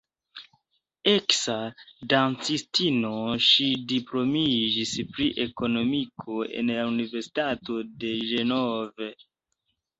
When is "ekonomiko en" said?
5.47-6.75